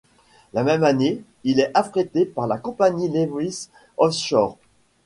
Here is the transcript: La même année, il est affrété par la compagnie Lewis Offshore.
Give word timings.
La 0.53 0.63
même 0.63 0.83
année, 0.83 1.21
il 1.43 1.59
est 1.59 1.69
affrété 1.77 2.25
par 2.25 2.47
la 2.47 2.57
compagnie 2.57 3.07
Lewis 3.09 3.69
Offshore. 3.97 4.57